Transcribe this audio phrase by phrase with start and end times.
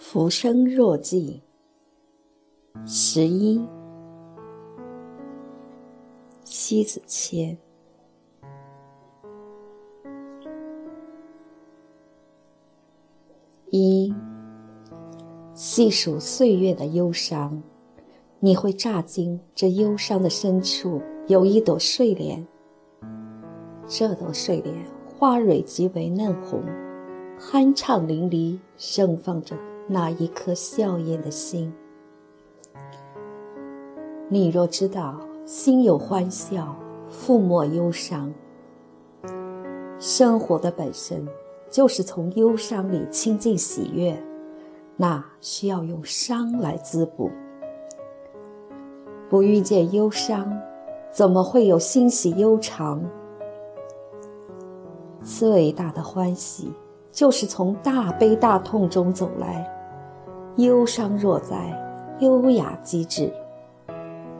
[0.00, 1.42] 浮生若寄，
[2.86, 3.62] 十一。
[6.42, 7.56] 西子谦。
[13.68, 14.12] 一，
[15.52, 17.62] 细数岁月的忧伤，
[18.38, 22.44] 你会乍惊这忧伤的深处有一朵睡莲。
[23.86, 24.74] 这朵睡莲
[25.18, 26.64] 花蕊极为嫩红，
[27.38, 29.54] 酣畅淋漓，盛放着
[29.92, 31.72] 那一颗笑颜的心。
[34.28, 35.20] 你若知道。
[35.46, 36.76] 心有欢笑，
[37.08, 38.32] 腹莫忧伤。
[39.98, 41.26] 生活的本身
[41.68, 44.16] 就是从忧伤里亲近喜悦，
[44.96, 47.32] 那需要用伤来滋补。
[49.28, 50.56] 不遇见忧伤，
[51.10, 53.02] 怎么会有欣喜悠长？
[55.20, 56.72] 最大的欢喜，
[57.10, 59.79] 就是从大悲大痛中走来。
[60.62, 61.56] 忧伤若在，
[62.18, 63.32] 优雅机智。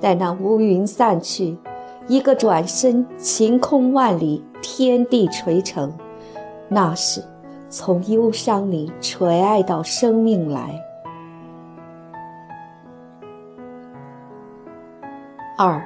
[0.00, 1.56] 待那乌云散去，
[2.08, 5.92] 一个转身，晴空万里，天地垂成。
[6.68, 7.22] 那是
[7.68, 10.80] 从忧伤里垂爱到生命来。
[15.56, 15.82] 二，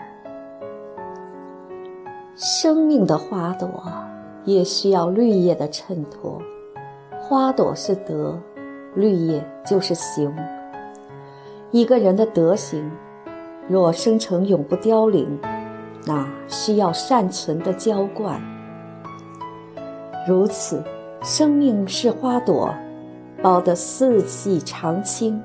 [2.37, 3.69] 生命的花朵
[4.45, 6.41] 也需要绿叶的衬托。
[7.21, 8.39] 花朵是德，
[8.95, 10.35] 绿叶就是行。
[11.71, 12.91] 一个人的德行。
[13.67, 15.41] 若生成永不凋零，
[16.05, 18.39] 那需要善存的浇灌。
[20.29, 20.85] 如此，
[21.23, 22.75] 生命是花朵，
[23.43, 25.43] 包得四季常青，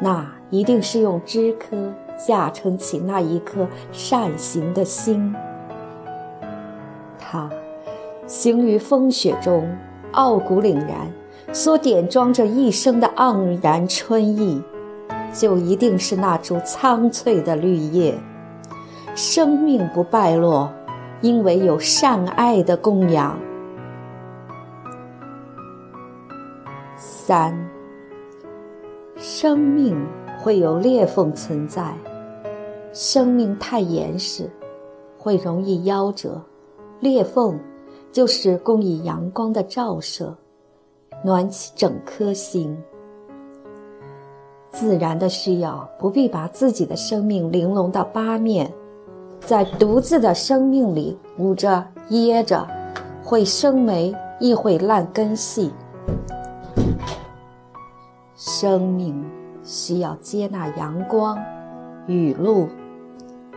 [0.00, 5.34] 那一定是用枝柯架撑起那一颗善行的心。
[7.18, 7.50] 它
[8.26, 9.68] 行于风雪中，
[10.12, 11.12] 傲骨凛然，
[11.52, 14.62] 所点装着一生的盎然春意。
[15.30, 18.18] 就一定是那株苍翠的绿叶，
[19.14, 20.72] 生命不败落，
[21.20, 23.38] 因为有善爱的供养。
[26.96, 27.54] 三，
[29.16, 30.02] 生命
[30.40, 31.94] 会有裂缝存在，
[32.94, 34.50] 生命太严实，
[35.18, 36.40] 会容易夭折，
[37.00, 37.60] 裂缝
[38.10, 40.34] 就是供以阳光的照射，
[41.24, 42.76] 暖起整颗心。
[44.70, 48.72] 自然的需要，不必把自己的生命玲珑到八面，
[49.40, 52.66] 在独自的生命里捂着掖着，
[53.24, 55.72] 会生霉亦会烂根系。
[58.36, 59.24] 生命
[59.64, 61.36] 需要接纳阳光、
[62.06, 62.68] 雨露、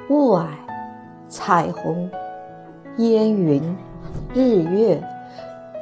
[0.10, 0.48] 雾霭、
[1.28, 2.10] 彩虹、
[2.98, 3.62] 烟云、
[4.34, 5.04] 日月，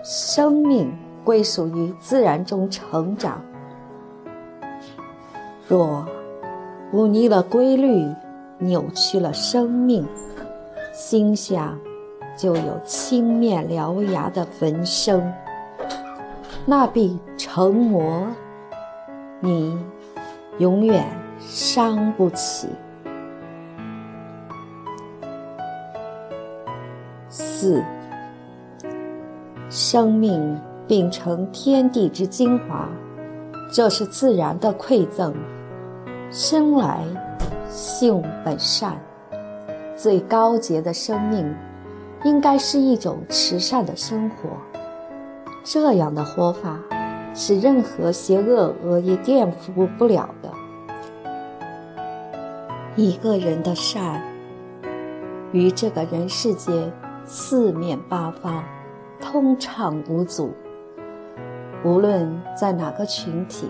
[0.03, 0.91] 生命
[1.23, 3.41] 归属于自然中成长。
[5.67, 6.05] 若
[6.91, 8.07] 忤逆了规律，
[8.57, 10.05] 扭曲了生命，
[10.91, 11.77] 心下
[12.35, 15.31] 就有青面獠牙的焚生，
[16.65, 18.27] 那必成魔，
[19.39, 19.77] 你
[20.57, 21.05] 永远
[21.39, 22.67] 伤不起。
[27.29, 27.83] 四，
[29.69, 30.59] 生命
[30.89, 32.89] 秉承天地之精华，
[33.71, 35.31] 这是自然的馈赠。
[36.31, 37.03] 生来
[37.69, 38.99] 性本善，
[39.95, 41.55] 最高洁的生命，
[42.23, 44.49] 应该是一种慈善的生活。
[45.63, 46.79] 这样的活法，
[47.35, 50.49] 是任何邪恶恶意颠覆不了的。
[52.95, 54.23] 一个人的善，
[55.51, 56.91] 于这个人世间
[57.25, 58.63] 四面八方
[59.21, 60.51] 通畅无阻，
[61.85, 63.67] 无论在哪个群体。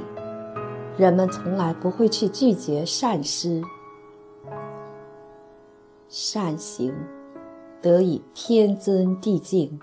[0.98, 3.62] 人们从来不会去拒绝善施，
[6.10, 6.94] 善行
[7.82, 9.80] 得以天尊地敬，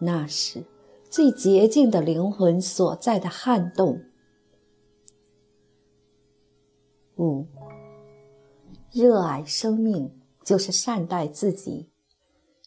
[0.00, 0.64] 那是
[1.08, 4.02] 最洁净的灵魂所在的撼动。
[7.16, 7.46] 五，
[8.90, 11.92] 热爱生命就是善待自己。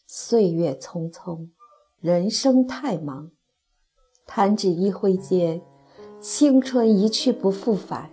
[0.06, 1.50] 岁月匆匆，
[2.00, 3.30] 人生太忙，
[4.28, 5.60] 弹指一挥间。
[6.20, 8.10] 青春一去不复返。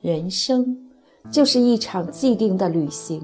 [0.00, 0.90] 人生
[1.30, 3.22] 就是一场既定的旅行，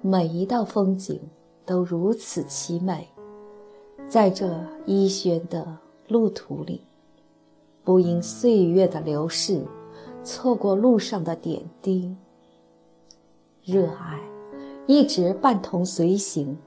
[0.00, 1.20] 每一道风景
[1.64, 3.08] 都如此凄美。
[4.08, 4.52] 在这
[4.84, 5.78] 依轩的
[6.08, 6.84] 路途里，
[7.84, 9.64] 不因岁月的流逝，
[10.24, 12.16] 错过路上的点滴。
[13.64, 14.20] 热爱
[14.88, 16.58] 一直伴同随行，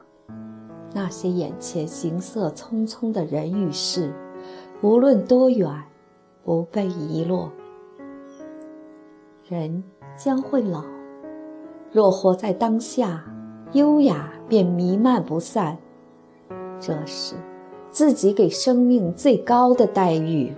[0.95, 4.13] 那些眼前行色匆匆的人与事。
[4.81, 5.69] 无论多远，
[6.41, 7.51] 不被遗落。
[9.49, 9.83] 人
[10.15, 10.85] 将会老，
[11.91, 13.25] 若活在当下，
[13.73, 15.77] 优雅便弥漫不散。
[16.79, 17.35] 这是
[17.91, 20.53] 自己给生命最高的待遇。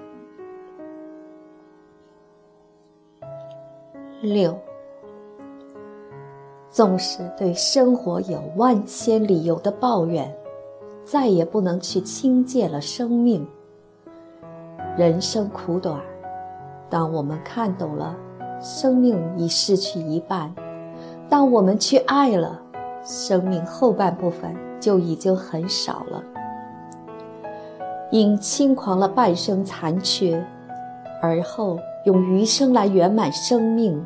[4.21, 4.55] 六，
[6.69, 10.31] 纵使对生活有万千理由的抱怨，
[11.05, 13.47] 再也不能去轻贱了生命。
[14.97, 15.99] 人生苦短，
[16.89, 18.15] 当我们看懂了
[18.61, 20.53] 生命已失去一半，
[21.29, 22.61] 当我们去爱了，
[23.03, 26.23] 生命后半部分就已经很少了。
[28.11, 30.43] 因轻狂了半生残缺，
[31.21, 34.05] 而后用余生来圆满生命。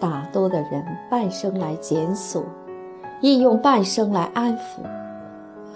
[0.00, 2.42] 大多的人半生来检索，
[3.20, 4.80] 亦用半生来安抚。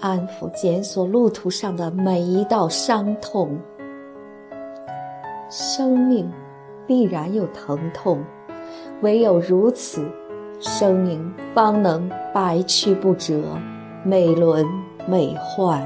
[0.01, 3.57] 安抚、检索路途上的每一道伤痛。
[5.49, 6.29] 生命
[6.87, 8.21] 必然有疼痛，
[9.01, 10.05] 唯有如此，
[10.59, 13.41] 生命方能百曲不折，
[14.03, 14.65] 美轮
[15.07, 15.79] 美奂。